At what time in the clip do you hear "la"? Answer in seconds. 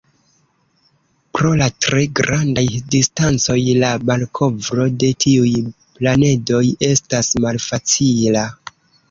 1.59-1.67, 3.83-3.91